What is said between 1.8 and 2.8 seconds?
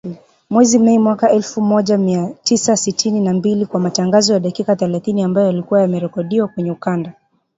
mia tisa